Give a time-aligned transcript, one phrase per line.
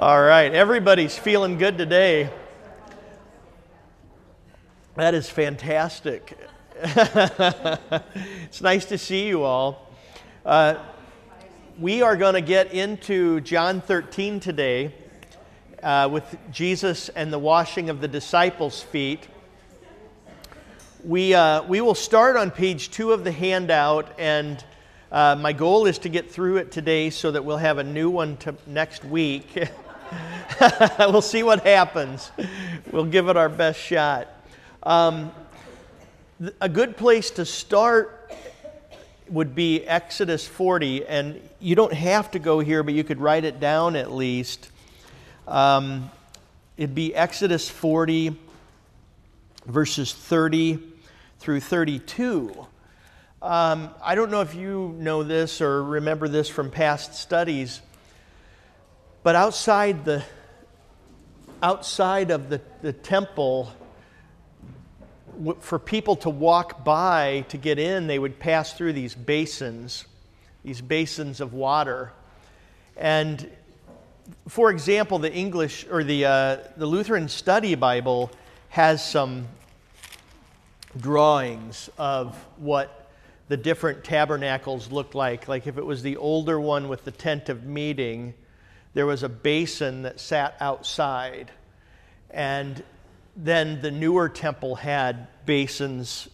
[0.00, 2.30] All right, everybody's feeling good today.
[4.94, 6.38] That is fantastic.
[6.76, 9.90] it's nice to see you all.
[10.46, 10.76] Uh,
[11.80, 14.94] we are going to get into John 13 today
[15.82, 19.26] uh, with Jesus and the washing of the disciples' feet.
[21.02, 24.64] We, uh, we will start on page two of the handout, and
[25.10, 28.10] uh, my goal is to get through it today so that we'll have a new
[28.10, 29.68] one to next week.
[30.98, 32.30] we'll see what happens.
[32.90, 34.28] We'll give it our best shot.
[34.82, 35.32] Um,
[36.60, 38.32] a good place to start
[39.28, 43.44] would be Exodus 40, and you don't have to go here, but you could write
[43.44, 44.70] it down at least.
[45.46, 46.10] Um,
[46.76, 48.36] it'd be Exodus 40,
[49.66, 50.78] verses 30
[51.38, 52.66] through 32.
[53.40, 57.80] Um, I don't know if you know this or remember this from past studies,
[59.22, 60.24] but outside the
[61.62, 63.72] outside of the, the temple,
[65.60, 70.04] for people to walk by to get in, they would pass through these basins,
[70.64, 72.12] these basins of water.
[72.96, 73.50] And
[74.48, 78.30] for example, the English or the, uh, the Lutheran Study Bible
[78.70, 79.48] has some
[80.98, 83.10] drawings of what
[83.48, 85.48] the different tabernacles looked like.
[85.48, 88.34] Like if it was the older one with the tent of meeting,
[88.94, 91.50] there was a basin that sat outside.
[92.30, 92.82] And
[93.36, 96.28] then the newer temple had basins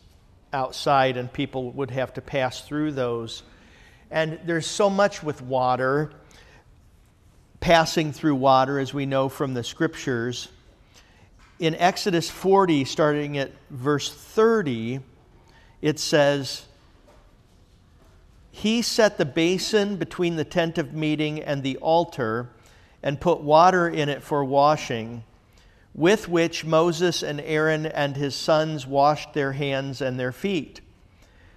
[0.53, 3.43] outside, and people would have to pass through those.
[4.11, 6.13] And there's so much with water,
[7.61, 10.49] passing through water, as we know from the scriptures
[11.59, 15.01] in Exodus 40, starting at verse 30,
[15.83, 16.67] it says,
[18.57, 22.51] He set the basin between the tent of meeting and the altar
[23.03, 25.25] and put water in it for washing,
[25.93, 30.81] with which Moses and Aaron and his sons washed their hands and their feet.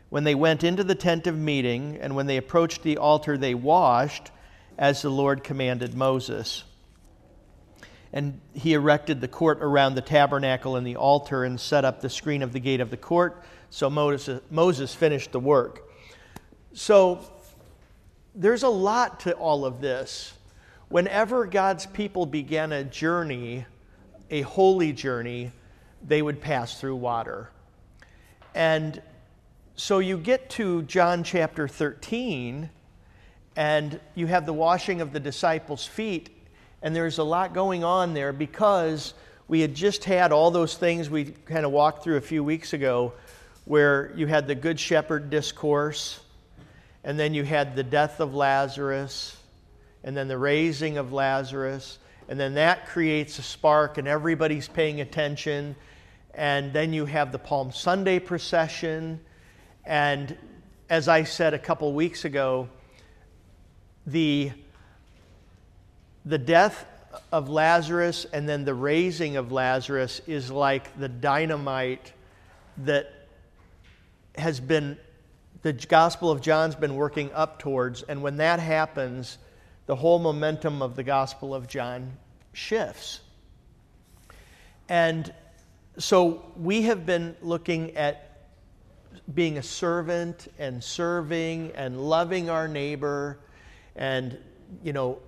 [0.10, 3.54] When they went into the tent of meeting and when they approached the altar, they
[3.54, 4.32] washed
[4.76, 6.64] as the Lord commanded Moses
[8.12, 12.10] and he erected the court around the tabernacle and the altar and set up the
[12.10, 13.44] screen of the gate of the court.
[13.70, 15.87] So Moses, Moses finished the work.
[16.78, 17.22] So
[18.36, 20.36] there's a lot to all of this.
[20.90, 23.66] Whenever God's people began a journey,
[24.30, 25.52] a holy journey,
[26.06, 27.50] they would pass through water.
[28.54, 29.02] And
[29.76, 32.70] so you get to John chapter 13,
[33.56, 36.30] and you have the washing of the disciples' feet,
[36.84, 39.16] and there's a lot going on there because
[39.48, 42.74] we had just had all those things we kind of walked through a few weeks
[42.74, 43.14] ago
[43.66, 46.20] where you had the Good Shepherd discourse,
[47.08, 49.38] and then you had the death of Lazarus,
[50.04, 55.00] and then the raising of Lazarus, and then that creates a spark, and everybody's paying
[55.00, 55.78] attention.
[56.34, 59.22] And then you have the Palm Sunday procession.
[59.86, 60.38] And
[60.90, 62.68] as I said a couple weeks ago,
[64.06, 64.52] the
[66.26, 66.86] the death
[67.32, 72.12] of Lazarus and then the raising of Lazarus is like the dynamite
[72.80, 73.14] that
[74.36, 74.98] has been,
[75.62, 78.04] the Gospel of John's been working up towards.
[78.04, 79.38] And when that happens,
[79.86, 82.18] the whole momentum of the Gospel of John
[82.54, 83.22] shifts.
[84.90, 85.34] And
[85.98, 88.24] so we have been looking at
[89.34, 93.40] being a servant and serving and loving our neighbor
[93.96, 94.38] and,
[94.84, 95.20] you know,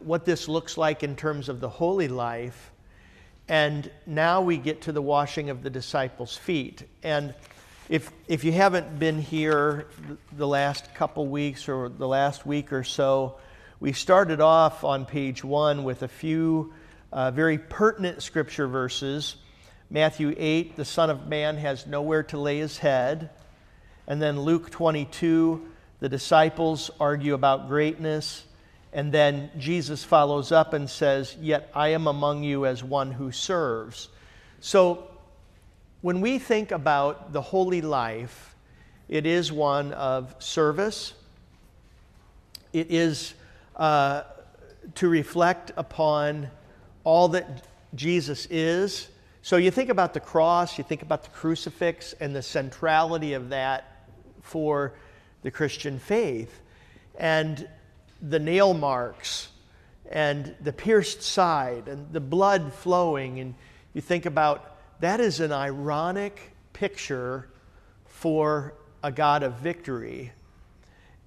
[0.00, 2.72] what this looks like in terms of the holy life.
[3.48, 6.82] And now we get to the washing of the disciples' feet.
[7.02, 7.34] And
[7.88, 9.86] if, if you haven't been here
[10.36, 13.36] the last couple weeks or the last week or so,
[13.80, 16.74] we started off on page one with a few
[17.12, 19.36] uh, very pertinent scripture verses.
[19.88, 23.30] Matthew 8, the Son of Man has nowhere to lay his head.
[24.06, 25.66] And then Luke 22,
[26.00, 28.44] the disciples argue about greatness.
[28.92, 33.32] And then Jesus follows up and says, Yet I am among you as one who
[33.32, 34.10] serves.
[34.60, 35.08] So
[36.00, 38.54] when we think about the holy life,
[39.08, 41.14] it is one of service.
[42.72, 43.34] It is
[43.76, 44.22] uh,
[44.94, 46.48] to reflect upon
[47.04, 49.08] all that Jesus is.
[49.42, 53.48] So you think about the cross, you think about the crucifix, and the centrality of
[53.48, 54.06] that
[54.42, 54.92] for
[55.42, 56.60] the Christian faith.
[57.18, 57.68] And
[58.20, 59.48] the nail marks
[60.10, 63.40] and the pierced side and the blood flowing.
[63.40, 63.54] And
[63.94, 67.48] you think about that is an ironic picture
[68.06, 70.32] for a God of victory.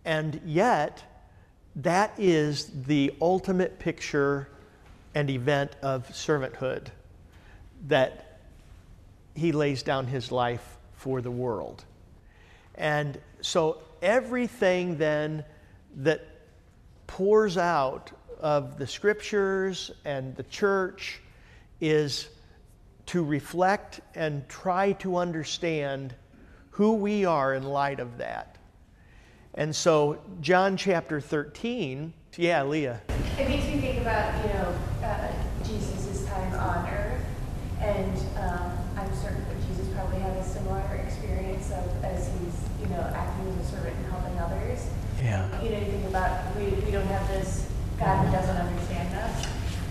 [0.04, 1.04] And yet,
[1.78, 4.50] that is the ultimate picture
[5.16, 6.88] and event of servanthood
[7.88, 8.40] that
[9.36, 11.84] he lays down his life for the world.
[12.76, 15.44] And so everything then
[15.98, 16.26] that
[17.08, 21.22] pours out of the scriptures and the church
[21.80, 22.30] is
[23.12, 26.16] to reflect and try to understand
[26.70, 28.56] who we are in light of that.
[29.54, 33.02] And so, John chapter 13, yeah, Leah.
[33.38, 35.28] It makes me think about, you know, uh,
[35.66, 37.26] Jesus' time on earth,
[37.82, 42.88] and um, I'm certain that Jesus probably had a similar experience of as he's, you
[42.96, 44.88] know, acting as a servant and helping others.
[45.22, 45.62] Yeah.
[45.62, 47.70] You know, you think about we, we don't have this
[48.00, 49.48] God who doesn't understand us,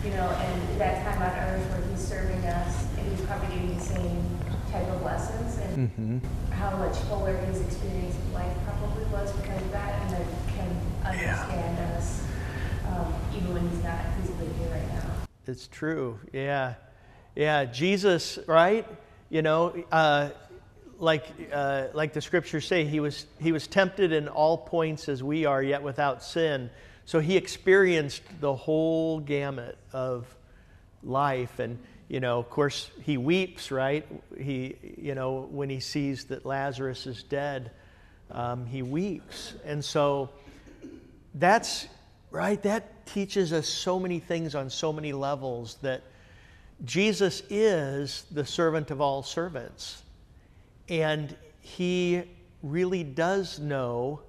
[0.06, 3.80] you know, and that time on earth where he's serving us he's probably doing the
[3.82, 4.38] same
[4.70, 6.52] type of lessons and Mm-hmm.
[6.52, 10.76] how much fuller his experience of life probably was because of that and then can
[11.04, 12.22] understand us
[12.88, 15.10] um, even when he's not physically here right now.
[15.46, 16.18] It's true.
[16.32, 16.74] Yeah.
[17.34, 17.64] Yeah.
[17.64, 18.86] Jesus, right?
[19.30, 20.30] You know, uh,
[20.98, 25.22] like, uh, like the scriptures say, he was, he was tempted in all points as
[25.22, 26.68] we are, yet without sin.
[27.06, 30.26] So he experienced the whole gamut of
[31.02, 31.58] life.
[31.58, 31.78] And,
[32.10, 34.04] you know, of course, he weeps, right?
[34.36, 37.70] He, you know, when he sees that Lazarus is dead,
[38.32, 39.54] um, he weeps.
[39.64, 40.28] And so
[41.36, 41.86] that's,
[42.32, 42.60] right?
[42.64, 46.02] That teaches us so many things on so many levels that
[46.84, 50.02] Jesus is the servant of all servants.
[50.88, 52.24] And he
[52.64, 54.22] really does know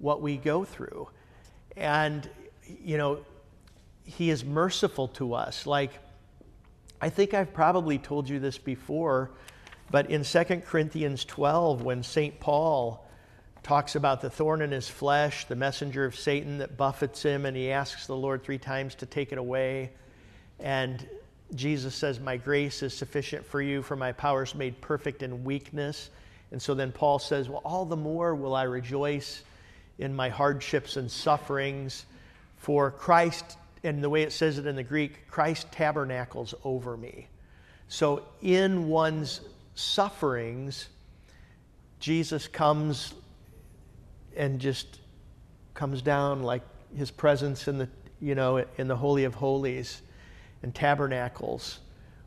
[0.00, 1.08] what we go through.
[1.76, 2.28] And,
[2.82, 3.20] you know,
[4.04, 5.64] he is merciful to us.
[5.64, 5.92] Like,
[7.00, 9.30] I think I've probably told you this before,
[9.90, 12.38] but in 2 Corinthians 12, when St.
[12.38, 13.06] Paul
[13.62, 17.56] talks about the thorn in his flesh, the messenger of Satan that buffets him, and
[17.56, 19.92] he asks the Lord three times to take it away.
[20.58, 21.06] And
[21.54, 25.42] Jesus says, My grace is sufficient for you, for my power is made perfect in
[25.42, 26.10] weakness.
[26.52, 29.42] And so then Paul says, Well, all the more will I rejoice
[29.98, 32.06] in my hardships and sufferings,
[32.56, 37.28] for Christ, and the way it says it in the Greek, Christ tabernacles over me.
[37.88, 39.40] So in one's
[39.74, 40.88] sufferings,
[41.98, 43.14] Jesus comes
[44.36, 45.00] and just
[45.74, 46.62] comes down like
[46.96, 47.88] his presence in the
[48.20, 50.02] you know in the holy of holies
[50.62, 51.78] and tabernacles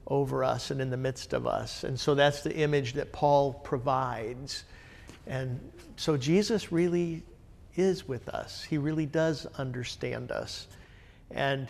[0.07, 1.83] over us and in the midst of us.
[1.83, 4.63] And so that's the image that paul provides.
[5.27, 5.59] And
[5.95, 7.23] so jesus really
[7.75, 8.63] is with us.
[8.63, 10.67] He really does understand us
[11.31, 11.67] and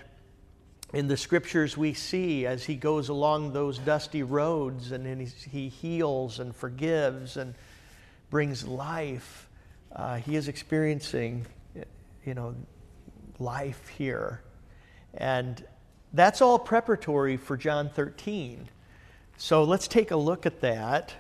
[0.93, 6.39] in the scriptures we see as he goes along those dusty roads and he heals
[6.39, 7.55] and forgives and
[8.29, 9.47] brings life
[9.95, 11.45] uh, he is experiencing,
[12.25, 12.55] you know,
[13.37, 14.41] life here.
[15.13, 15.63] And
[16.13, 18.67] that's all preparatory for John 13.
[19.37, 21.13] So let's take a look at that.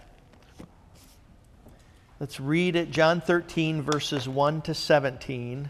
[2.19, 5.69] Let's read it, John 13, verses 1 to 17.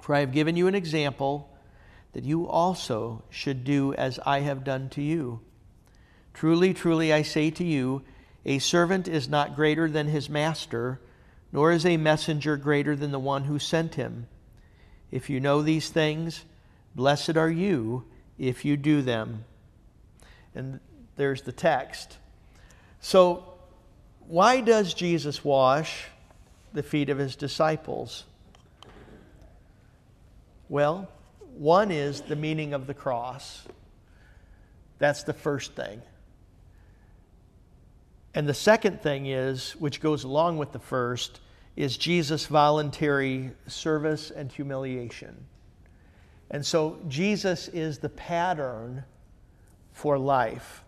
[0.00, 1.50] For I have given you an example
[2.12, 5.40] that you also should do as I have done to you.
[6.32, 8.02] Truly, truly, I say to you,
[8.44, 11.00] a servant is not greater than his master,
[11.52, 14.28] nor is a messenger greater than the one who sent him.
[15.10, 16.44] If you know these things,
[16.94, 18.04] blessed are you
[18.38, 19.44] if you do them.
[20.54, 20.80] And
[21.16, 22.18] there's the text.
[23.00, 23.54] So,
[24.26, 26.06] why does Jesus wash
[26.72, 28.24] the feet of his disciples?
[30.68, 31.08] Well,
[31.56, 33.66] one is the meaning of the cross.
[34.98, 36.02] That's the first thing.
[38.34, 41.40] And the second thing is, which goes along with the first,
[41.76, 45.46] is Jesus' voluntary service and humiliation.
[46.50, 49.04] And so Jesus is the pattern
[49.92, 50.82] for life.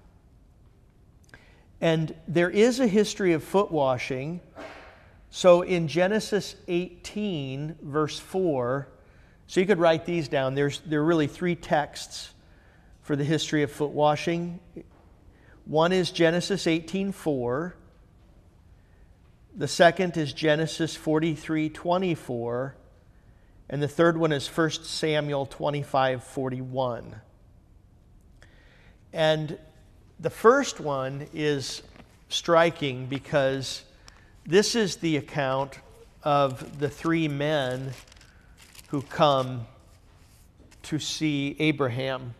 [1.80, 4.40] And there is a history of foot washing.
[5.30, 8.88] So in Genesis 18, verse 4,
[9.48, 10.54] so you could write these down.
[10.54, 12.34] There's, there are really three texts
[13.00, 14.60] for the history of foot washing.
[15.64, 17.72] One is Genesis 18:4.
[19.56, 22.74] The second is Genesis 43:24.
[23.70, 27.20] And the third one is 1 Samuel 25 41.
[29.14, 29.58] And
[30.20, 31.82] the first one is
[32.28, 33.82] striking because
[34.44, 35.78] this is the account
[36.22, 37.94] of the three men
[38.88, 39.66] who come
[40.84, 42.34] to see Abraham.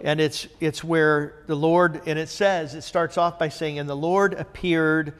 [0.00, 3.88] And it's, it's where the Lord, and it says, it starts off by saying, And
[3.88, 5.14] the Lord appeared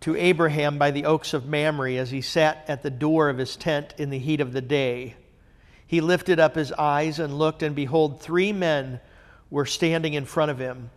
[0.00, 3.56] to Abraham by the oaks of Mamre as he sat at the door of his
[3.56, 5.16] tent in the heat of the day.
[5.86, 9.00] He lifted up his eyes and looked, and behold, three men
[9.50, 10.90] were standing in front of him.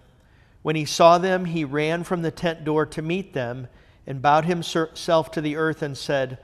[0.62, 3.68] When he saw them, he ran from the tent door to meet them
[4.06, 6.38] and bowed himself to the earth and said,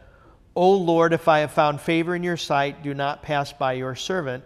[0.58, 3.94] O Lord, if I have found favor in your sight, do not pass by your
[3.94, 4.44] servant.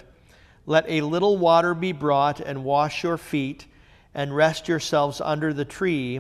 [0.66, 3.66] Let a little water be brought and wash your feet
[4.14, 6.20] and rest yourselves under the tree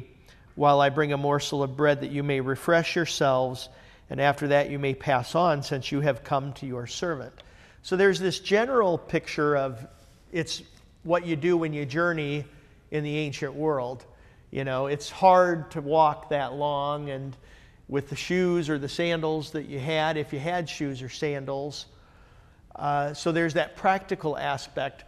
[0.55, 3.67] while I bring a morsel of bread that you may refresh yourselves,
[4.09, 7.33] and after that you may pass on, since you have come to your servant.
[7.81, 9.85] So there's this general picture of
[10.31, 10.63] it's
[11.03, 12.45] what you do when you journey
[12.91, 14.05] in the ancient world.
[14.51, 17.35] You know, it's hard to walk that long, and
[17.91, 21.87] with the shoes or the sandals that you had, if you had shoes or sandals.
[22.73, 25.03] Uh, so there's that practical aspect.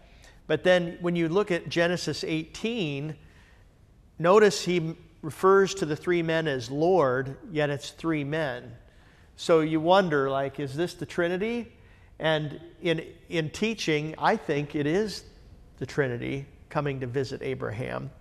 [0.48, 3.16] But then when you look at Genesis 18,
[4.20, 8.74] notice he refers to the three men as Lord, yet it's three men.
[9.38, 11.72] So you wonder, like, is this the Trinity?
[12.20, 15.24] And in, in teaching, I think it is
[15.78, 18.12] the Trinity coming to visit Abraham.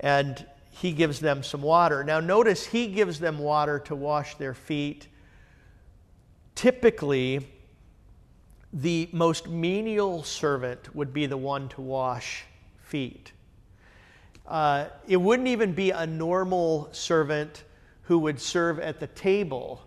[0.00, 2.02] And he gives them some water.
[2.04, 5.08] Now, notice he gives them water to wash their feet.
[6.54, 7.46] Typically,
[8.72, 12.44] the most menial servant would be the one to wash
[12.78, 13.32] feet.
[14.46, 17.64] Uh, it wouldn't even be a normal servant
[18.02, 19.82] who would serve at the table.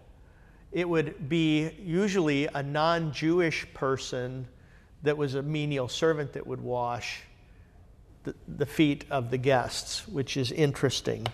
[0.71, 4.47] It would be usually a non Jewish person
[5.03, 7.23] that was a menial servant that would wash
[8.23, 11.27] the, the feet of the guests, which is interesting.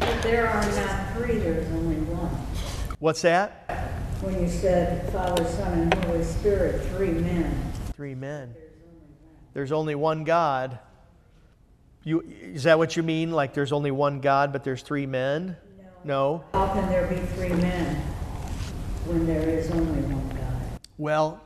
[0.00, 2.30] But there are not three, there's only one.
[2.98, 3.68] What's that?
[4.20, 7.72] When you said Father, Son, and Holy Spirit, three men.
[7.94, 8.54] Three men.
[9.52, 10.78] There's only one God.
[12.02, 13.32] You, is that what you mean?
[13.32, 15.56] Like there's only one God, but there's three men?
[16.04, 16.44] No.
[16.52, 17.96] How can there be three men
[19.06, 20.80] when there is only one God?
[20.98, 21.42] Well,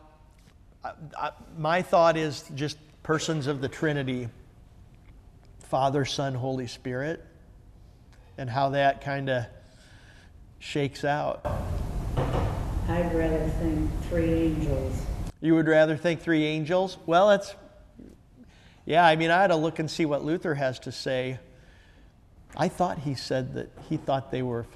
[0.84, 4.28] I, I, my thought is just persons of the Trinity
[5.71, 7.25] Father, Son, Holy Spirit,
[8.37, 9.47] and how that kind of
[10.59, 11.47] shakes out.
[12.89, 15.07] I'd rather think three angels.
[15.41, 16.99] You would rather think three angels?
[17.07, 17.55] Well, that's
[18.85, 21.39] yeah, I mean, I had to look and see what Luther has to say.
[22.57, 24.67] I thought he said that he thought they were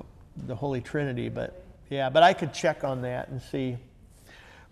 [0.46, 3.78] the Holy Trinity, but yeah, but I could check on that and see.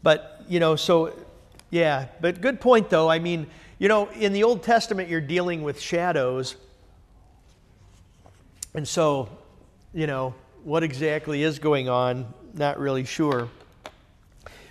[0.04, 1.12] But, you know, so
[1.70, 3.10] yeah, but good point though.
[3.10, 3.48] I mean,
[3.82, 6.54] you know, in the Old Testament, you're dealing with shadows.
[8.74, 9.28] And so,
[9.92, 12.32] you know, what exactly is going on?
[12.54, 13.48] Not really sure.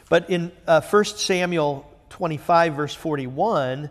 [0.07, 3.89] But in uh, 1 Samuel 25, verse 41,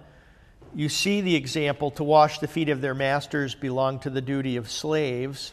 [0.74, 4.56] you see the example to wash the feet of their masters belong to the duty
[4.56, 5.52] of slaves.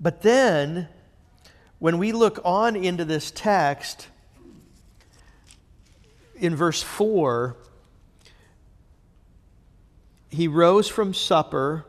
[0.00, 0.88] But then,
[1.78, 4.08] when we look on into this text,
[6.42, 7.56] in verse 4,
[10.28, 11.86] he rose from supper.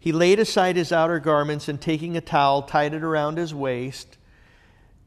[0.00, 4.18] He laid aside his outer garments and taking a towel, tied it around his waist.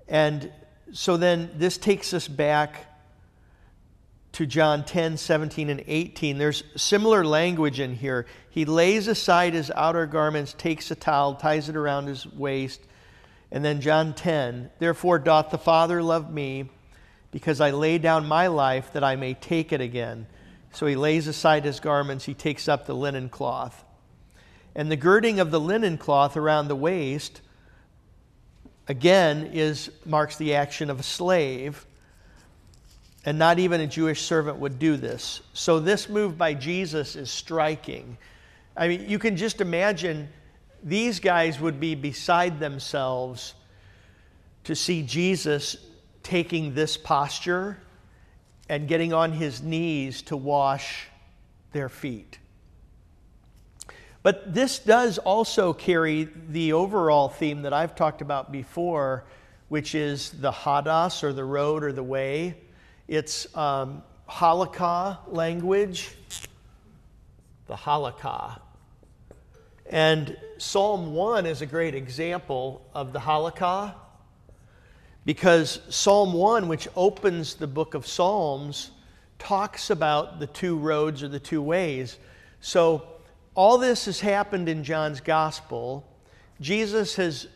[0.07, 0.49] And
[0.93, 2.85] so then this takes us back
[4.31, 6.37] to John 10, 17, and 18.
[6.37, 8.25] There's similar language in here.
[8.49, 12.79] He lays aside his outer garments, takes a towel, ties it around his waist.
[13.51, 16.69] And then John 10, therefore doth the Father love me,
[17.31, 20.27] because I lay down my life that I may take it again.
[20.73, 23.83] So he lays aside his garments, he takes up the linen cloth.
[24.75, 27.41] And the girding of the linen cloth around the waist,
[28.87, 31.85] again, is, marks the action of a slave.
[33.25, 35.41] And not even a Jewish servant would do this.
[35.53, 38.17] So this move by Jesus is striking.
[38.75, 40.29] I mean, you can just imagine
[40.83, 43.53] these guys would be beside themselves
[44.63, 45.75] to see Jesus
[46.23, 47.77] taking this posture
[48.69, 51.07] and getting on his knees to wash
[51.73, 52.39] their feet.
[54.23, 59.23] But this does also carry the overall theme that I've talked about before,
[59.69, 62.55] which is the hodos or the road or the way.
[63.07, 66.15] It's um, halakha language,
[67.67, 68.59] the halakha.
[69.89, 73.95] And Psalm 1 is a great example of the halakha.
[75.25, 78.91] Because Psalm 1, which opens the book of Psalms,
[79.37, 82.17] talks about the two roads or the two ways.
[82.59, 83.07] So,
[83.53, 86.07] all this has happened in John's gospel.
[86.61, 87.47] Jesus has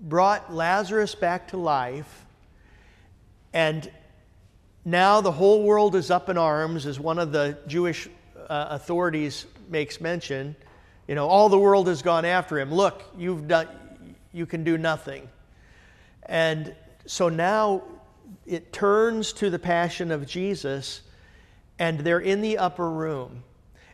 [0.00, 2.24] brought Lazarus back to life,
[3.52, 3.90] and
[4.84, 8.08] now the whole world is up in arms, as one of the Jewish
[8.48, 10.56] uh, authorities makes mention.
[11.06, 12.72] You know, all the world has gone after him.
[12.72, 13.68] Look, you've done,
[14.32, 15.28] you can do nothing.
[16.28, 16.74] And
[17.06, 17.82] so now
[18.46, 21.00] it turns to the passion of Jesus,
[21.78, 23.42] and they're in the upper room.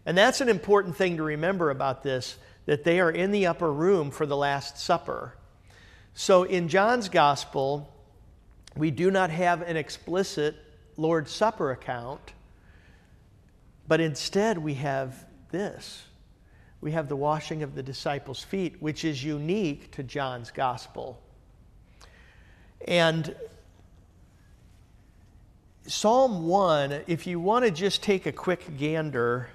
[0.04, 3.70] And that's an important thing to remember about this that they are in the upper
[3.70, 5.36] room for the Last Supper.
[6.14, 7.92] So in John's Gospel,
[8.76, 10.56] we do not have an explicit
[10.96, 12.32] Lord's Supper account,
[13.86, 16.04] but instead we have this.
[16.80, 21.20] We have the washing of the disciples' feet, which is unique to John's Gospel.
[22.86, 23.34] And
[25.86, 29.48] Psalm 1, if you want to just take a quick gander,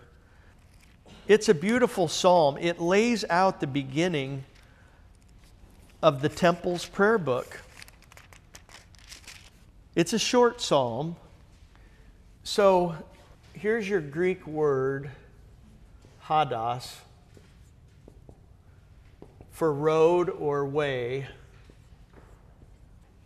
[1.28, 2.58] it's a beautiful psalm.
[2.60, 4.44] It lays out the beginning
[6.02, 7.62] of the temple's prayer book.
[9.96, 11.16] It's a short psalm.
[12.44, 12.96] So
[13.54, 15.12] here's your Greek word,
[16.26, 16.96] hodos,
[19.52, 21.28] for road or way.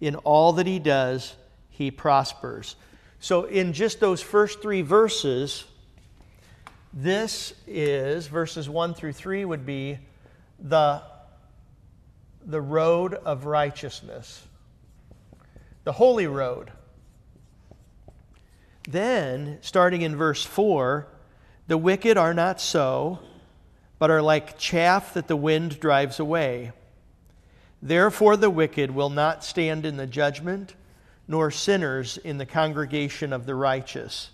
[0.00, 1.34] in all that he does,
[1.68, 2.76] he prospers.
[3.18, 5.64] So, in just those first three verses,
[6.92, 9.98] this is verses 1 through 3 would be
[10.58, 11.02] the,
[12.44, 14.42] the road of righteousness,
[15.84, 16.72] the holy road.
[18.88, 21.06] Then, starting in verse 4,
[21.68, 23.20] the wicked are not so,
[23.98, 26.72] but are like chaff that the wind drives away.
[27.82, 30.74] Therefore, the wicked will not stand in the judgment,
[31.26, 34.30] nor sinners in the congregation of the righteous.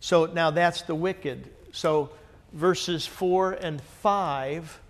[0.00, 1.48] So now that's the wicked.
[1.72, 2.10] So
[2.52, 4.80] verses 4 and 5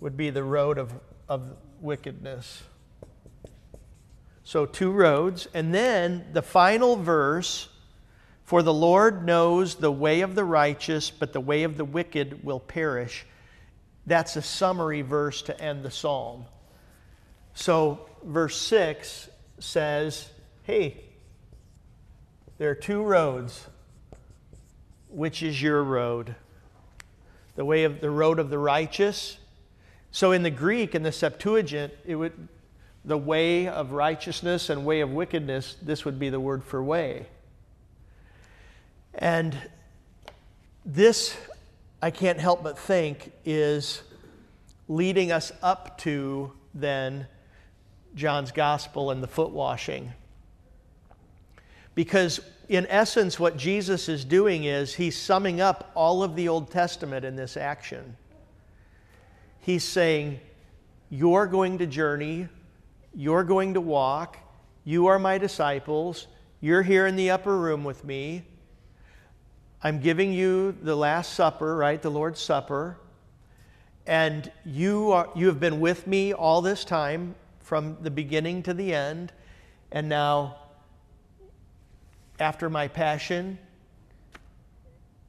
[0.00, 0.92] would be the road of,
[1.28, 2.62] of wickedness.
[4.44, 5.48] So two roads.
[5.54, 7.68] And then the final verse
[8.44, 12.44] For the Lord knows the way of the righteous, but the way of the wicked
[12.44, 13.24] will perish.
[14.06, 16.44] That's a summary verse to end the psalm.
[17.54, 20.28] So, verse 6 says,
[20.64, 21.04] Hey,
[22.58, 23.66] there are two roads.
[25.08, 26.34] Which is your road?
[27.54, 29.38] The way of the road of the righteous.
[30.10, 32.48] So in the Greek, in the Septuagint, it would
[33.04, 37.26] the way of righteousness and way of wickedness, this would be the word for way.
[39.14, 39.56] And
[40.86, 41.36] this
[42.04, 44.02] I can't help but think is
[44.88, 47.26] leading us up to then
[48.14, 50.12] John's gospel and the foot washing.
[51.94, 56.70] Because, in essence, what Jesus is doing is he's summing up all of the Old
[56.70, 58.18] Testament in this action.
[59.60, 60.40] He's saying,
[61.08, 62.48] You're going to journey,
[63.14, 64.36] you're going to walk,
[64.84, 66.26] you are my disciples,
[66.60, 68.44] you're here in the upper room with me.
[69.84, 72.00] I'm giving you the Last Supper, right?
[72.00, 72.96] The Lord's Supper.
[74.06, 78.72] And you, are, you have been with me all this time from the beginning to
[78.72, 79.30] the end.
[79.92, 80.56] And now,
[82.40, 83.58] after my passion,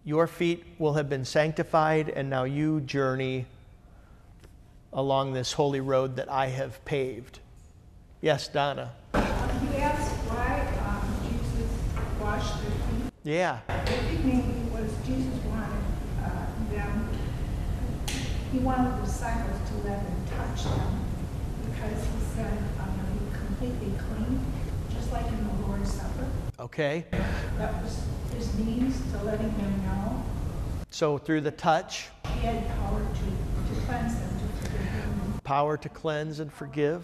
[0.06, 3.48] your feet will have been sanctified, and now you journey
[4.94, 7.40] along this holy road that I have paved.
[8.22, 8.94] Yes, Donna.
[9.14, 11.70] You asked why um, Jesus
[12.22, 13.15] washed their feet.
[13.26, 13.58] Yeah.
[13.68, 15.82] I think maybe was Jesus wanted
[16.24, 17.10] uh, them,
[18.52, 21.06] he wanted the disciples to let him touch them
[21.66, 24.46] because he said, I'm going to be completely clean,
[24.94, 26.28] just like in the Lord's Supper.
[26.60, 27.06] Okay.
[27.58, 30.24] That was his means to letting them know
[30.92, 35.78] So through the touch, he had power to, to cleanse them, to forgive them, power
[35.78, 37.04] to cleanse and forgive.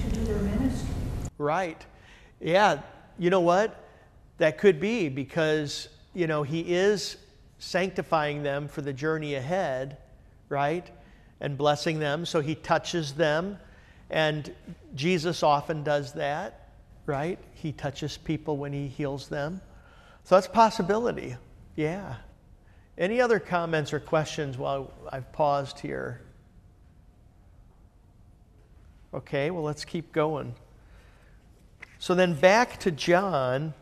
[0.00, 0.94] to do their ministry.
[1.38, 1.82] Right.
[2.38, 2.82] Yeah.
[3.18, 3.80] You know what?
[4.38, 7.16] That could be because, you know, he is
[7.58, 9.96] sanctifying them for the journey ahead,
[10.48, 10.88] right?
[11.40, 12.26] And blessing them.
[12.26, 13.58] So he touches them.
[14.10, 14.52] And
[14.94, 16.70] Jesus often does that,
[17.06, 17.38] right?
[17.54, 19.60] He touches people when he heals them.
[20.24, 21.36] So that's possibility.
[21.76, 22.16] Yeah.
[22.96, 26.20] Any other comments or questions while I've paused here?
[29.12, 30.54] Okay, well, let's keep going.
[31.98, 33.74] So then back to John.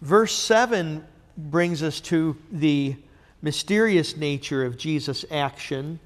[0.00, 1.04] Verse 7
[1.36, 2.96] brings us to the
[3.42, 5.98] mysterious nature of Jesus' action.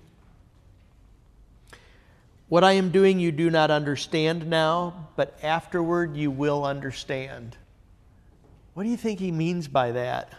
[2.49, 7.57] What I am doing you do not understand now, but afterward you will understand.
[8.75, 10.33] What do you think he means by that?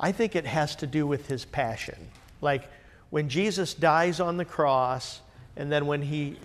[0.00, 2.08] I think it has to do with his passion.
[2.40, 2.70] Like
[3.10, 5.20] when Jesus dies on the cross,
[5.56, 6.36] and then when he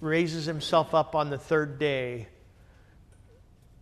[0.00, 2.28] raises himself up on the third day,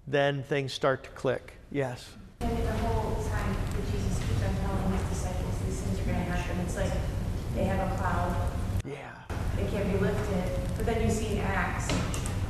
[0.06, 1.54] then things start to click.
[1.70, 2.10] Yes.
[2.40, 6.18] And the whole time that Jesus keeps on telling his disciples these things are going
[6.18, 6.92] to happen, it's like
[7.54, 8.36] they have a cloud,
[8.84, 8.96] Yeah.
[9.56, 10.60] they can't be lifted.
[10.76, 11.88] But then you see in Acts,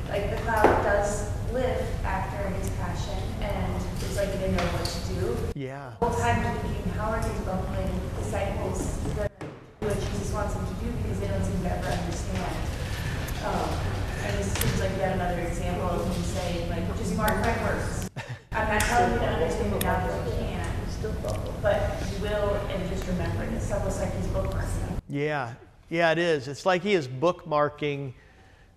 [0.09, 4.85] like the cloud does lift after his passion, and it's like they didn't know what
[4.85, 5.59] to do.
[5.59, 5.93] Yeah.
[6.01, 10.55] The whole time thinking, how are these bumbling disciples going to do what Jesus wants
[10.55, 12.57] them to do because they don't seem to ever understand.
[13.47, 13.69] Um,
[14.25, 16.88] and this seems like yet another example of him saying, like,
[17.64, 18.11] words.
[18.53, 20.66] I'm not telling you to understand it now that you can,
[21.62, 23.53] but you will, and just remember it.
[23.55, 25.00] It's almost like he's bookmarking.
[25.09, 25.55] Yeah.
[25.90, 26.48] Yeah, it is.
[26.48, 28.14] It's like he is bookmarking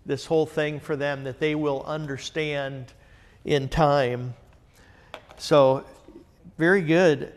[0.06, 2.94] this whole thing for them that they will understand
[3.46, 4.34] in time.
[5.38, 5.86] So,
[6.58, 7.34] very good.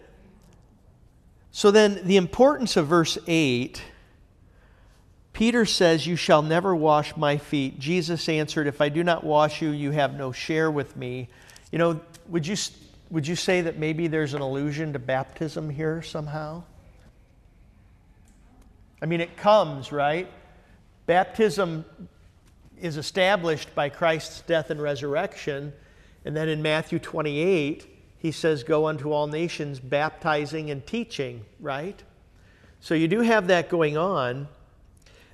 [1.50, 3.82] So, then the importance of verse 8
[5.32, 7.78] Peter says, You shall never wash my feet.
[7.78, 11.28] Jesus answered, If I do not wash you, you have no share with me.
[11.70, 12.56] You know, would you,
[13.10, 16.64] would you say that maybe there's an allusion to baptism here somehow?
[19.02, 20.30] I mean, it comes, right?
[21.06, 21.84] Baptism
[22.80, 25.72] is established by Christ's death and resurrection.
[26.24, 27.86] And then in Matthew 28,
[28.18, 32.02] he says, Go unto all nations, baptizing and teaching, right?
[32.80, 34.48] So you do have that going on.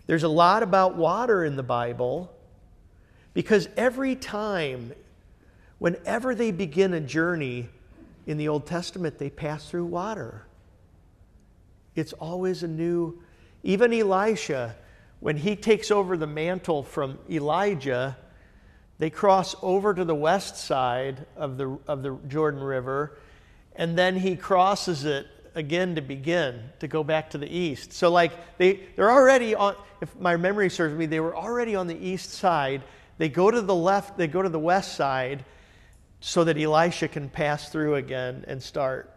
[0.07, 2.33] There's a lot about water in the Bible
[3.35, 4.92] because every time,
[5.79, 7.69] whenever they begin a journey
[8.27, 10.47] in the Old Testament, they pass through water.
[11.95, 13.21] It's always a new,
[13.62, 14.77] even Elisha,
[15.21, 18.16] when he takes over the mantle from Elijah,
[18.99, 23.19] they cross over to the west side of the, of the Jordan River,
[23.75, 27.92] and then he crosses it again to begin to go back to the east.
[27.92, 31.87] So, like, they, they're already on, if my memory serves me, they were already on
[31.87, 32.83] the east side.
[33.19, 35.45] They go to the left, they go to the west side
[36.21, 39.11] so that Elisha can pass through again and start.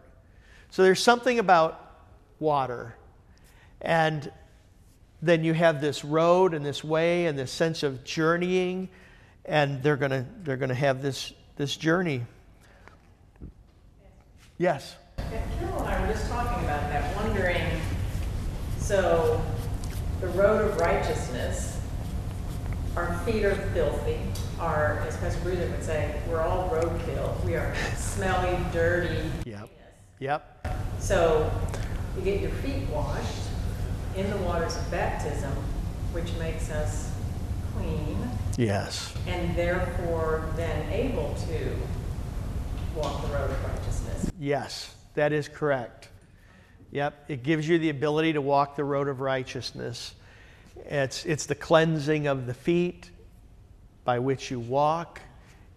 [0.70, 1.98] So, there's something about
[2.40, 2.96] water.
[3.82, 4.32] And
[5.22, 8.88] then you have this road and this way and this sense of journeying,
[9.44, 12.24] and they're going to they're to have this, this journey.
[14.56, 14.96] Yes?
[15.32, 17.62] Yeah, Carol and I were just talking about that, wondering,
[18.78, 19.40] so
[20.20, 21.80] the road of righteousness,
[22.96, 24.18] our feet are filthy,
[24.58, 27.42] our, as Pastor Bruder would say, we're all roadkill.
[27.44, 29.30] We are smelly, dirty.
[29.46, 29.70] Yep.
[30.18, 30.66] Yep.
[30.98, 31.50] So
[32.16, 33.48] you get your feet washed
[34.16, 35.52] in the waters of baptism,
[36.12, 37.10] which makes us
[37.76, 38.18] clean
[38.58, 39.14] Yes.
[39.26, 41.76] and therefore then able to
[43.00, 44.30] walk the road of righteousness.
[44.38, 46.08] Yes, that is correct.
[46.92, 50.14] Yep, it gives you the ability to walk the road of righteousness.
[50.86, 53.10] It's, it's the cleansing of the feet
[54.04, 55.20] by which you walk,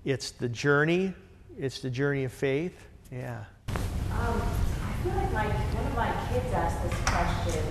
[0.06, 1.14] it's the journey,
[1.58, 2.88] it's the journey of faith.
[3.12, 3.44] Yeah.
[3.68, 7.64] Um, I feel like my, one of my kids asked this question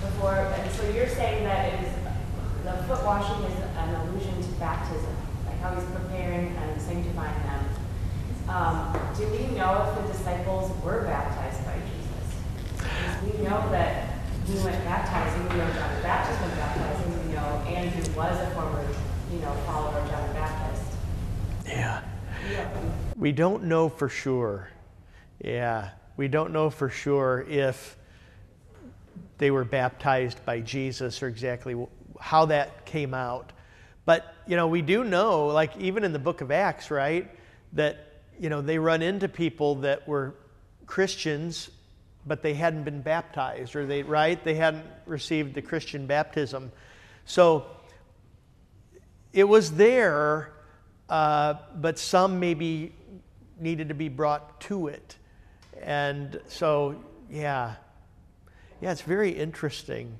[0.00, 1.92] before, and so you're saying that it is,
[2.64, 5.14] the foot washing is an allusion to baptism,
[5.46, 7.45] like how he's preparing and sanctifying.
[8.48, 12.06] Um, do we know if the disciples were baptized by Jesus?
[13.24, 17.44] we know that he went baptizing, we know John the Baptist went baptizing, we know
[17.66, 18.86] Andrew was a former,
[19.32, 20.82] you know, follower of John the Baptist.
[21.66, 22.02] Yeah.
[22.50, 22.68] Yeah.
[23.16, 24.70] We don't know for sure.
[25.42, 27.96] Yeah, we don't know for sure if
[29.38, 31.76] they were baptized by Jesus or exactly
[32.20, 33.52] how that came out.
[34.04, 37.28] But, you know, we do know, like even in the book of Acts, right,
[37.72, 38.05] that,
[38.38, 40.34] you know, they run into people that were
[40.86, 41.70] Christians,
[42.26, 46.72] but they hadn't been baptized, or they, right, they hadn't received the Christian baptism.
[47.24, 47.66] So
[49.32, 50.52] it was there,
[51.08, 52.92] uh, but some maybe
[53.58, 55.16] needed to be brought to it.
[55.82, 57.74] And so, yeah.
[58.80, 60.18] Yeah, it's very interesting.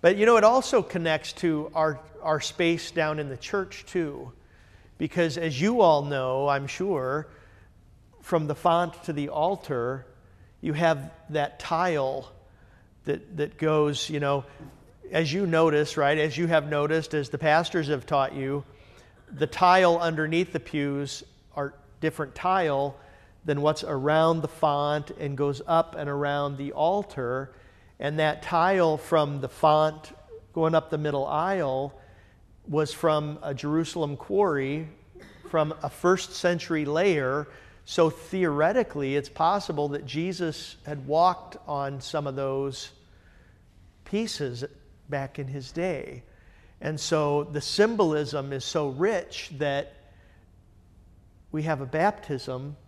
[0.00, 4.32] But you know, it also connects to our, our space down in the church, too.
[5.02, 7.26] Because as you all know, I'm sure,
[8.20, 10.06] from the font to the altar,
[10.60, 12.30] you have that tile
[13.06, 14.44] that, that goes, you know,
[15.10, 18.62] as you notice, right, as you have noticed, as the pastors have taught you,
[19.28, 21.24] the tile underneath the pews
[21.56, 22.94] are different tile
[23.44, 27.50] than what's around the font and goes up and around the altar.
[27.98, 30.12] And that tile from the font
[30.52, 31.92] going up the middle aisle
[32.72, 34.88] was from a Jerusalem quarry
[35.52, 37.46] from a first century layer.
[37.84, 42.88] So theoretically, it's possible that Jesus had walked on some of those
[44.06, 44.64] pieces
[45.10, 46.22] back in his day.
[46.80, 49.92] And so the symbolism is so rich that
[51.52, 52.78] we have a baptism,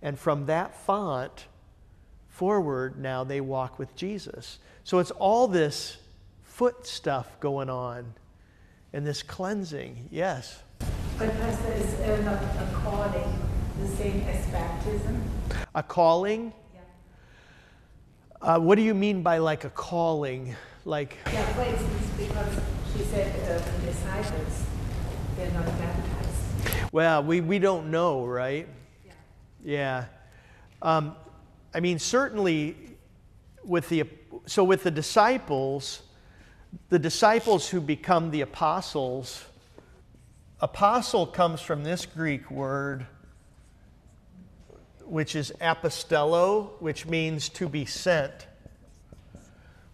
[0.00, 1.46] and from that font
[2.28, 4.60] forward, now they walk with Jesus.
[4.84, 5.96] So it's all this
[6.44, 8.14] foot stuff going on
[8.92, 10.08] and this cleansing.
[10.10, 10.62] Yes.
[11.18, 13.38] But Pastor, is not a calling
[13.80, 15.22] the same as baptism?
[15.74, 16.52] A calling?
[16.74, 16.80] Yeah.
[18.40, 20.54] Uh, what do you mean by like a calling?
[20.84, 22.60] Like, Yeah, for instance, because
[22.96, 24.64] she said uh, the disciples,
[25.36, 26.92] they're not baptized.
[26.92, 28.66] well, we, we don't know, right?
[29.04, 29.12] Yeah.
[29.64, 30.04] Yeah.
[30.80, 31.14] Um,
[31.74, 32.76] I mean, certainly
[33.64, 34.04] with the,
[34.46, 36.02] so with the disciples,
[36.88, 39.44] the disciples who become the apostles,
[40.60, 43.06] apostle comes from this Greek word,
[45.04, 48.46] which is apostello, which means to be sent.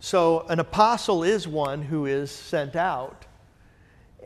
[0.01, 3.25] So an apostle is one who is sent out.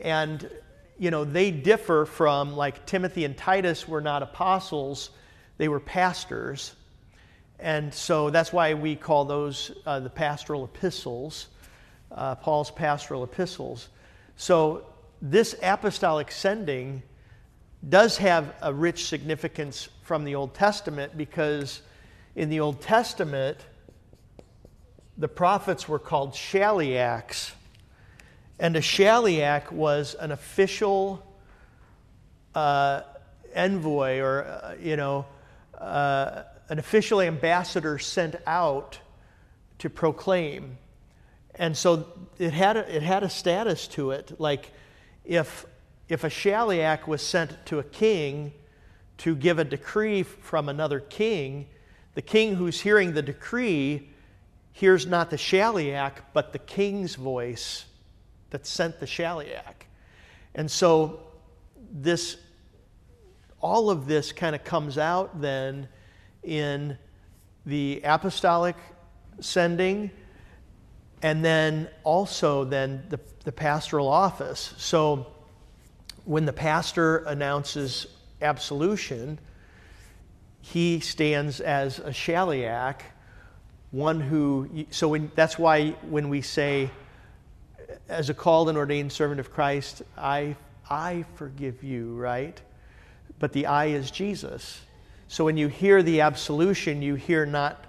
[0.01, 0.49] And,
[0.97, 5.11] you know, they differ from, like, Timothy and Titus were not apostles,
[5.57, 6.73] they were pastors.
[7.59, 11.47] And so that's why we call those uh, the pastoral epistles,
[12.11, 13.89] uh, Paul's pastoral epistles.
[14.35, 14.85] So
[15.21, 17.03] this apostolic sending
[17.87, 21.81] does have a rich significance from the Old Testament because
[22.35, 23.57] in the Old Testament,
[25.17, 27.51] the prophets were called shaliachs.
[28.59, 31.25] And a shaliach was an official
[32.55, 33.01] uh,
[33.55, 35.25] envoy or, uh, you know,
[35.77, 38.99] uh, an official ambassador sent out
[39.79, 40.77] to proclaim.
[41.59, 42.07] And so
[42.39, 44.39] it had a, it had a status to it.
[44.39, 44.71] Like
[45.25, 45.65] if,
[46.07, 48.53] if a shaliach was sent to a king
[49.19, 51.67] to give a decree from another king,
[52.15, 54.09] the king who's hearing the decree
[54.71, 57.85] hears not the shaliach, but the king's voice
[58.51, 59.83] that sent the shaliach.
[60.55, 61.19] And so
[61.91, 62.37] this
[63.59, 65.89] all of this kind of comes out then
[66.43, 66.97] in
[67.65, 68.77] the apostolic
[69.41, 70.09] sending
[71.21, 75.27] and then also then the, the pastoral office so
[76.25, 78.07] when the pastor announces
[78.41, 79.39] absolution
[80.61, 83.01] he stands as a shaliach
[83.91, 86.89] one who so when, that's why when we say
[88.07, 90.55] as a called and ordained servant of christ i
[90.89, 92.61] i forgive you right
[93.39, 94.81] but the I is Jesus.
[95.27, 97.88] So when you hear the absolution, you hear not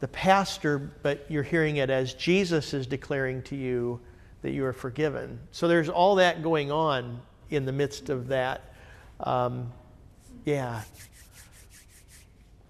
[0.00, 4.00] the pastor, but you're hearing it as Jesus is declaring to you
[4.42, 5.40] that you are forgiven.
[5.50, 8.72] So there's all that going on in the midst of that.
[9.20, 9.72] Um,
[10.44, 10.82] yeah.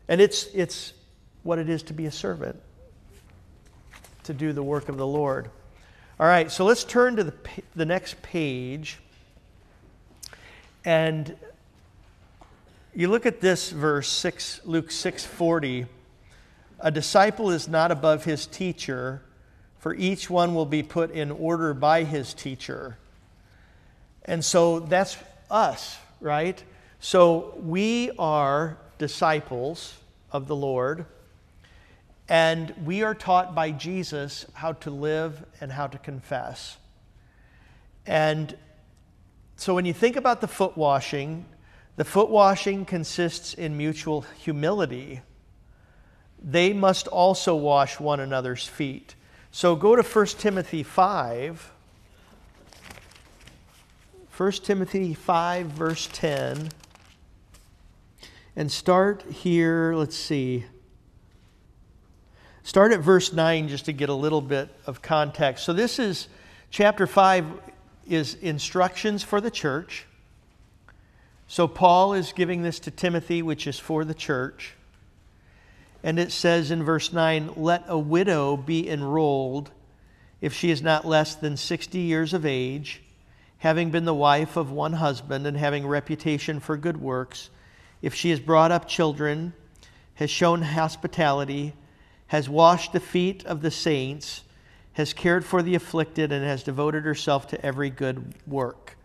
[0.09, 0.95] And it's, it's
[1.43, 2.59] what it is to be a servant,
[4.25, 5.51] to do the work of the Lord.
[6.19, 7.35] All right, so let's turn to the,
[7.77, 8.99] the next page.
[10.85, 11.37] And
[12.95, 15.87] you look at this verse 6 Luke 6:40
[16.81, 19.23] a disciple is not above his teacher
[19.79, 22.99] for each one will be put in order by his teacher.
[24.25, 25.17] And so that's
[25.51, 26.63] us right?
[27.01, 29.97] So we are disciples
[30.33, 31.07] of the Lord
[32.29, 36.77] and we are taught by Jesus how to live and how to confess.
[38.07, 38.55] And
[39.57, 41.45] so when you think about the foot washing
[41.97, 45.21] the foot washing consists in mutual humility.
[46.43, 49.15] They must also wash one another's feet.
[49.51, 51.73] So go to 1 Timothy 5.
[54.37, 56.69] 1 Timothy 5, verse 10.
[58.55, 60.65] And start here, let's see.
[62.63, 65.65] Start at verse 9 just to get a little bit of context.
[65.65, 66.29] So this is
[66.71, 67.47] chapter 5
[68.09, 70.07] is instructions for the church.
[71.47, 74.75] So Paul is giving this to Timothy, which is for the church.
[76.09, 79.71] And it says in verse 9, Let a widow be enrolled
[80.41, 83.03] if she is not less than 60 years of age,
[83.59, 87.51] having been the wife of one husband and having reputation for good works,
[88.01, 89.53] if she has brought up children,
[90.15, 91.75] has shown hospitality,
[92.29, 94.45] has washed the feet of the saints,
[94.95, 98.97] has cared for the afflicted, and has devoted herself to every good work.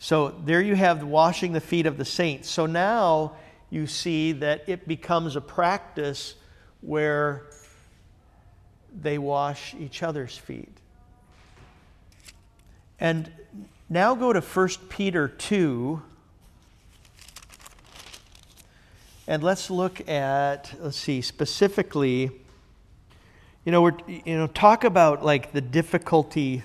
[0.00, 2.50] So there you have washing the feet of the saints.
[2.50, 3.36] So now
[3.72, 6.34] you see that it becomes a practice
[6.82, 7.44] where
[9.00, 10.76] they wash each other's feet.
[13.00, 13.32] And
[13.88, 16.02] now go to 1 Peter 2.
[19.26, 22.30] And let's look at, let's see, specifically,
[23.64, 26.62] you know, we're, you know, talk about like the difficulty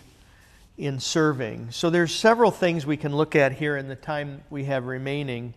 [0.77, 1.71] in serving.
[1.71, 5.53] So there's several things we can look at here in the time we have remaining.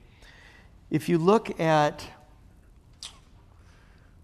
[0.90, 2.04] If you look at,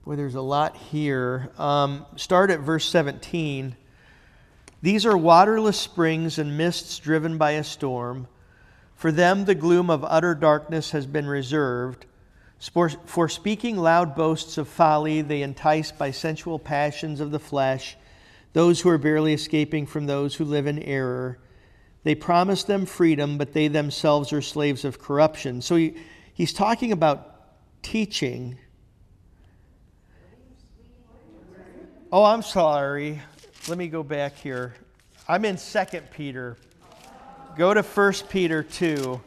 [0.04, 1.50] boy, there's a lot here.
[1.58, 3.76] Um, start at verse 17.
[4.82, 8.26] These are waterless springs and mists driven by a storm.
[8.96, 12.06] For them, the gloom of utter darkness has been reserved.
[12.58, 17.96] For, speaking loud boasts of folly, they entice by sensual passions of the flesh
[18.54, 21.38] those who are barely escaping from those who live in error.
[22.04, 25.60] They promise them freedom, but they themselves are slaves of corruption.
[25.60, 25.90] So
[26.36, 28.56] he's talking about teaching.
[32.12, 33.20] Oh, I'm sorry.
[33.68, 34.74] Let me go back here.
[35.26, 36.56] I'm in 2 Peter.
[37.58, 39.20] Go to 1 Peter 2.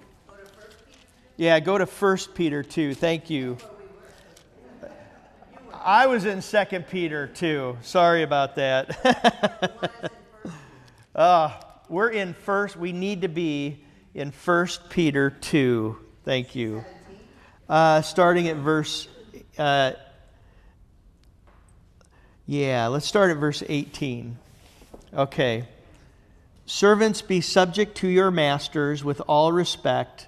[1.35, 2.93] Yeah, go to 1 Peter 2.
[2.93, 3.57] Thank you.
[5.73, 7.79] I was in Second Peter 2.
[7.81, 10.11] Sorry about that.
[11.15, 12.77] uh, we're in first.
[12.77, 15.97] We need to be in First Peter two.
[16.23, 16.83] Thank you.
[17.69, 19.07] Uh, starting at verse.
[19.55, 19.91] Uh,
[22.47, 24.39] yeah, let's start at verse 18.
[25.13, 25.67] Okay.
[26.65, 30.27] Servants, be subject to your masters with all respect,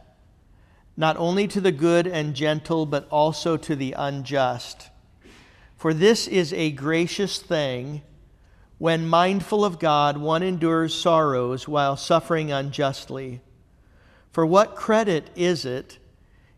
[0.95, 4.91] not only to the good and gentle, but also to the unjust.
[5.77, 8.03] For this is a gracious thing
[8.77, 13.41] when, mindful of God, one endures sorrows while suffering unjustly.
[14.31, 15.97] For what credit is it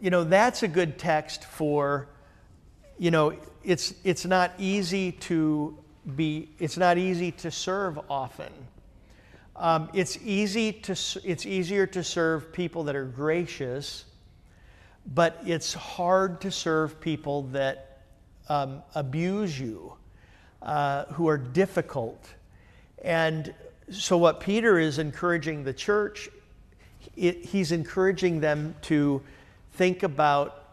[0.00, 2.08] you know, that's a good text for,
[2.98, 5.76] you know, it's, it's not easy to
[6.16, 8.52] be, it's not easy to serve often.
[9.56, 10.92] Um, it's easy to
[11.22, 14.06] it's easier to serve people that are gracious,
[15.14, 18.00] but it's hard to serve people that
[18.48, 19.92] um, abuse you,
[20.62, 22.26] uh, who are difficult.
[23.04, 23.54] And
[23.90, 26.30] so, what Peter is encouraging the church,
[27.14, 29.20] it, he's encouraging them to
[29.72, 30.64] think about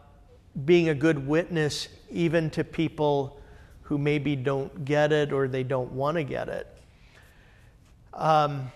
[0.64, 3.40] being a good witness even to people
[3.82, 6.66] who maybe don't get it or they don't want to get it.
[8.12, 8.70] Um,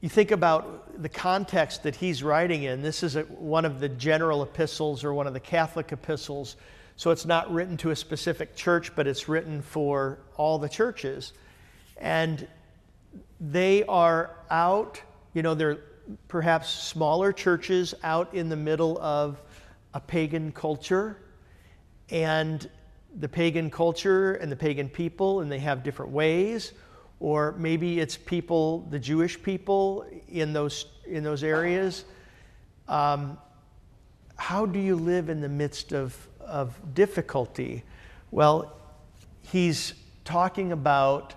[0.00, 2.80] you think about the context that he's writing in.
[2.80, 6.56] This is a, one of the general epistles or one of the Catholic epistles.
[6.96, 11.32] So it's not written to a specific church, but it's written for all the churches.
[11.98, 12.46] And
[13.40, 15.00] they are out,
[15.34, 15.80] you know, they're
[16.28, 19.40] perhaps smaller churches out in the middle of
[19.94, 21.16] a pagan culture.
[22.10, 22.68] And
[23.18, 26.72] the pagan culture and the pagan people, and they have different ways.
[27.18, 32.04] Or maybe it's people, the Jewish people in those, in those areas.
[32.88, 33.38] Um,
[34.36, 37.84] how do you live in the midst of, of difficulty?
[38.30, 38.76] Well,
[39.42, 39.92] he's
[40.24, 41.34] talking about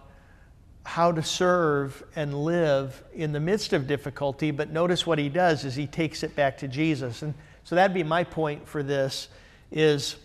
[0.83, 5.63] how to serve and live in the midst of difficulty, but notice what he does
[5.63, 7.21] is he takes it back to Jesus.
[7.21, 9.29] And so that'd be my point for this
[9.71, 10.17] is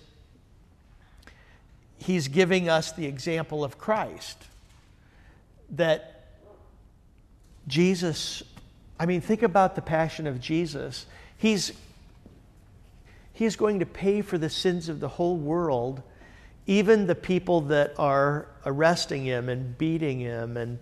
[1.99, 4.37] he's giving us the example of Christ.
[5.71, 6.27] That
[7.69, 8.43] Jesus,
[8.99, 11.07] I mean, think about the passion of Jesus.
[11.37, 11.73] He's,
[13.33, 16.03] he's going to pay for the sins of the whole world,
[16.69, 20.79] even the people that are arresting him and beating him and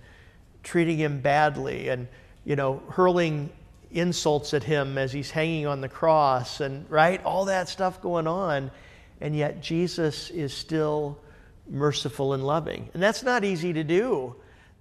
[0.64, 2.08] treating him badly and,
[2.44, 3.48] you know, hurling
[3.92, 7.22] insults at him as he's hanging on the cross and, right?
[7.22, 8.72] All that stuff going on.
[9.20, 11.20] And yet Jesus is still
[11.68, 12.90] merciful and loving.
[12.92, 14.34] And that's not easy to do.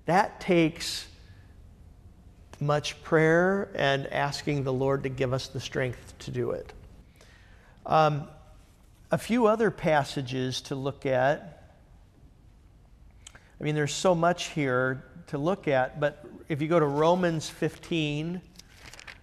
[0.08, 1.08] That takes
[2.60, 6.74] much prayer and asking the Lord to give us the strength to do it.
[7.86, 8.28] Um,
[9.16, 11.72] a few other passages to look at.
[13.58, 17.48] I mean, there's so much here to look at, but if you go to Romans
[17.48, 18.42] 15,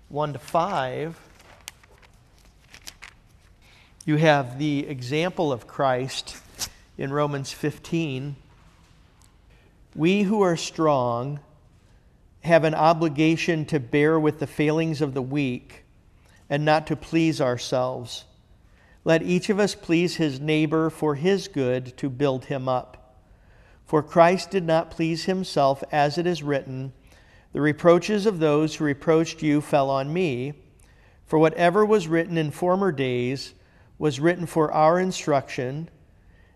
[0.09, 1.21] 1 to 5,
[4.07, 6.39] you have the example of Christ
[6.97, 8.35] in Romans 15.
[9.95, 11.39] We who are strong
[12.41, 15.85] have an obligation to bear with the failings of the weak
[16.49, 18.25] and not to please ourselves.
[19.05, 23.17] Let each of us please his neighbor for his good to build him up.
[23.85, 26.93] For Christ did not please himself, as it is written,
[27.53, 30.55] The reproaches of those who reproached you fell on me.
[31.27, 33.55] For whatever was written in former days
[33.99, 35.89] was written for our instruction,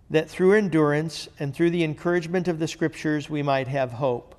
[0.09, 4.35] that through endurance and through the encouragement of the Scriptures we might have hope.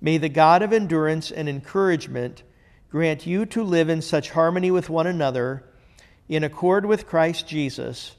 [0.00, 2.42] May the God of endurance and encouragement
[2.90, 5.64] grant you to live in such harmony with one another,
[6.28, 8.16] in accord with Christ Jesus,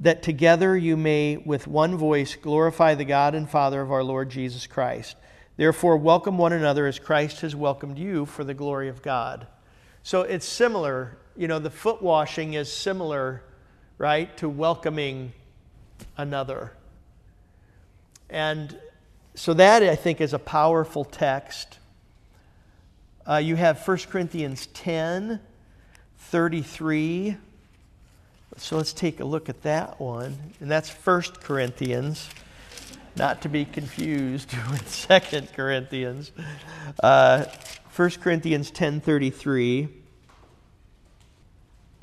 [0.00, 4.30] that together you may with one voice glorify the God and Father of our Lord
[4.30, 5.16] Jesus Christ.
[5.56, 9.46] Therefore, welcome one another as Christ has welcomed you for the glory of God.
[10.02, 13.42] So it's similar, you know, the foot washing is similar,
[13.96, 15.32] right, to welcoming
[16.16, 16.72] another.
[18.30, 18.78] And
[19.34, 21.78] so that, I think, is a powerful text.
[23.28, 25.40] Uh, you have 1 Corinthians 10
[26.18, 27.36] 33.
[28.56, 30.36] So let's take a look at that one.
[30.60, 32.28] And that's 1 Corinthians,
[33.16, 36.32] not to be confused with 2 Corinthians.
[37.02, 37.44] Uh,
[37.94, 39.88] 1 Corinthians 10 33.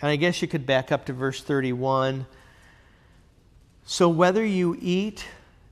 [0.02, 2.26] And I guess you could back up to verse 31.
[3.86, 5.26] So whether you eat,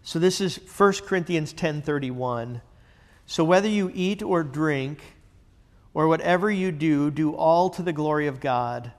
[0.03, 2.61] so this is 1 Corinthians 10:31.
[3.25, 5.01] So whether you eat or drink
[5.93, 8.91] or whatever you do, do all to the glory of God.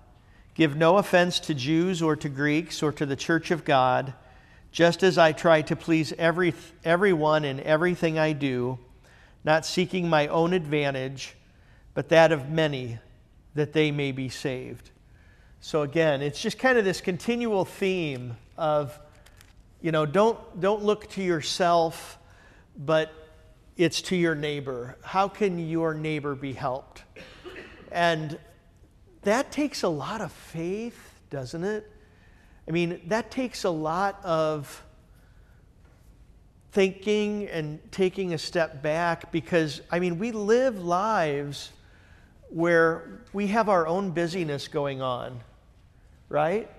[0.54, 4.14] Give no offense to Jews or to Greeks or to the church of God,
[4.70, 8.78] just as I try to please every, everyone in everything I do,
[9.42, 11.34] not seeking my own advantage,
[11.94, 12.98] but that of many,
[13.54, 14.90] that they may be saved.
[15.60, 18.98] So again, it's just kind of this continual theme of,
[19.80, 22.18] you know, don't, don't look to yourself,
[22.76, 23.12] but
[23.76, 24.96] it's to your neighbor.
[25.02, 27.02] How can your neighbor be helped?
[27.90, 28.38] And
[29.22, 31.90] that takes a lot of faith, doesn't it?
[32.68, 34.82] I mean, that takes a lot of
[36.72, 41.70] thinking and taking a step back because, I mean, we live lives
[42.48, 45.40] where we have our own busyness going on,
[46.28, 46.70] right?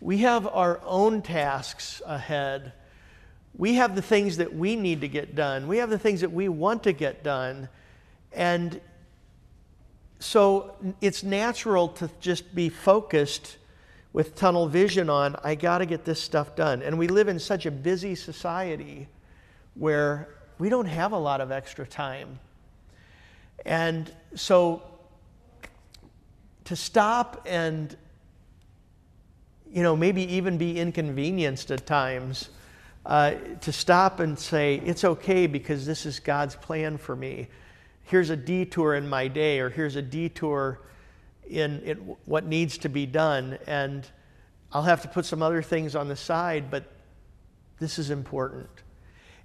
[0.00, 2.72] We have our own tasks ahead.
[3.56, 6.32] We have the things that we need to get done, we have the things that
[6.32, 7.68] we want to get done.
[8.32, 8.80] And
[10.20, 13.56] so it's natural to just be focused
[14.12, 16.82] with tunnel vision on, I got to get this stuff done.
[16.82, 19.06] And we live in such a busy society
[19.74, 20.28] where
[20.58, 22.38] we don't have a lot of extra time.
[23.64, 24.82] And so
[26.64, 27.96] to stop and,
[29.72, 32.50] you know, maybe even be inconvenienced at times,
[33.08, 33.32] uh,
[33.62, 37.48] to stop and say, it's okay because this is God's plan for me.
[38.04, 40.78] Here's a detour in my day, or here's a detour
[41.48, 41.96] in, in
[42.26, 43.58] what needs to be done.
[43.66, 44.06] And
[44.70, 46.84] I'll have to put some other things on the side, but
[47.80, 48.68] this is important.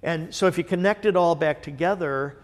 [0.02, 2.36] And so if you connect it all back together,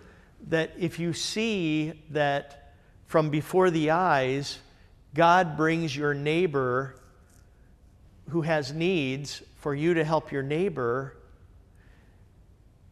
[0.49, 2.73] that if you see that
[3.07, 4.59] from before the eyes,
[5.15, 6.95] God brings your neighbor
[8.31, 11.15] who has needs for you to help your neighbor,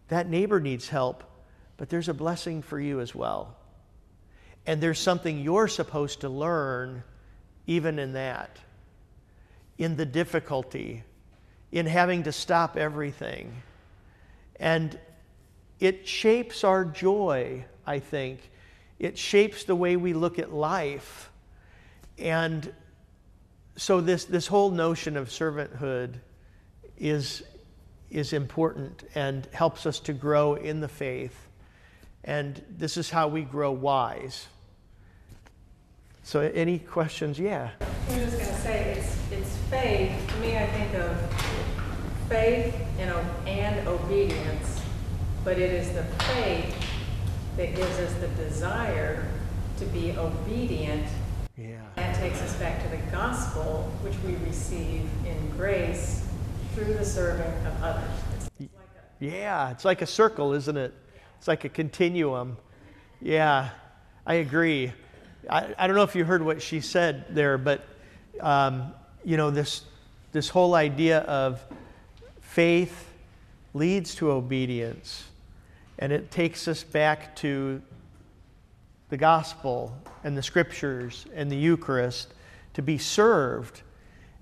[0.08, 1.24] that neighbor needs help,
[1.78, 3.56] but there's a blessing for you as well.
[4.66, 7.02] And there's something you're supposed to learn
[7.66, 8.58] even in that,
[9.78, 11.04] in the difficulty,
[11.72, 13.50] in having to stop everything.
[14.56, 14.98] And
[15.80, 18.40] it shapes our joy, I think.
[18.98, 21.30] It shapes the way we look at life.
[22.18, 22.70] And
[23.76, 26.16] so this, this whole notion of servanthood
[27.01, 27.42] is,
[28.11, 31.49] is important and helps us to grow in the faith.
[32.24, 34.46] And this is how we grow wise.
[36.22, 37.38] So, any questions?
[37.38, 37.70] Yeah.
[37.80, 40.28] I was just going to say, it's, it's faith.
[40.28, 41.16] To me, I think of
[42.28, 44.82] faith you know, and obedience,
[45.44, 46.74] but it is the faith
[47.57, 49.26] that gives us the desire
[49.78, 51.07] to be obedient.
[51.57, 51.76] Yeah.
[51.94, 56.28] That takes us back to the gospel, which we receive in grace
[56.79, 58.09] through the serving of others.
[58.37, 58.70] It's, like
[59.20, 60.95] a, Yeah, it's like a circle, isn't it?
[61.39, 62.57] It's like a continuum.
[63.20, 63.70] Yeah,
[64.24, 64.93] I agree.
[65.51, 67.85] I, I don't know if you heard what she said there, but
[68.41, 68.93] um,
[69.24, 69.83] you know this
[70.31, 71.64] this whole idea of
[72.41, 73.11] faith
[73.74, 75.24] leads to obedience,
[75.99, 77.83] and it takes us back to
[79.09, 82.35] the gospel and the scriptures and the Eucharist
[82.74, 83.83] to be served,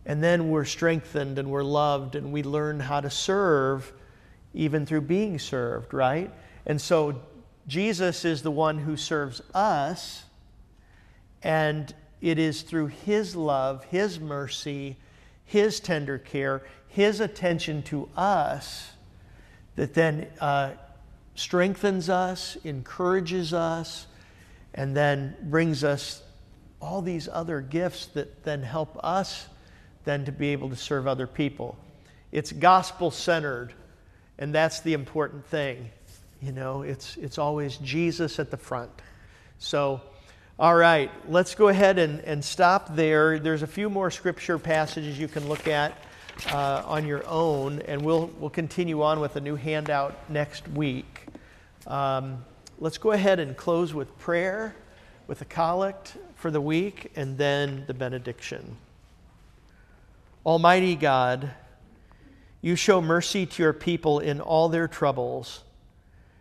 [0.06, 3.92] and then we're strengthened and we're loved, and we learn how to serve
[4.54, 6.32] even through being served, right?
[6.64, 7.20] And so
[7.66, 10.24] Jesus is the one who serves us
[11.42, 14.96] and it is through His love, His mercy,
[15.44, 18.90] His tender care, His attention to us
[19.74, 20.70] that then uh,
[21.34, 24.06] strengthens us, encourages us,
[24.72, 26.22] and then brings us
[26.80, 29.48] all these other gifts that then help us
[30.06, 31.76] then to be able to serve other people.
[32.32, 33.74] It's gospel centered,
[34.38, 35.90] and that's the important thing.
[36.40, 38.90] You know, it's, it's always Jesus at the front.
[39.58, 40.00] So,
[40.58, 43.38] all right, let's go ahead and, and stop there.
[43.38, 45.96] There's a few more scripture passages you can look at
[46.50, 51.26] uh, on your own, and we'll, we'll continue on with a new handout next week.
[51.86, 52.44] Um,
[52.78, 54.74] let's go ahead and close with prayer,
[55.26, 58.76] with a collect for the week, and then the benediction.
[60.46, 61.50] Almighty God,
[62.62, 65.62] you show mercy to your people in all their troubles.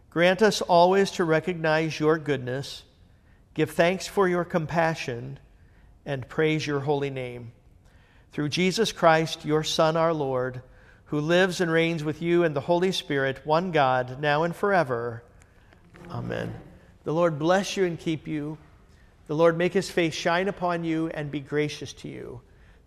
[0.09, 2.83] Grant us always to recognize your goodness
[3.55, 5.39] Give thanks for your compassion
[6.05, 7.53] and praise your holy name.
[8.33, 10.61] Through Jesus Christ, your Son, our Lord,
[11.05, 15.23] who lives and reigns with you and the Holy Spirit, one God, now and forever.
[16.11, 16.53] Amen.
[17.05, 18.57] The Lord bless you and keep you.
[19.27, 22.41] The Lord make his face shine upon you and be gracious to you.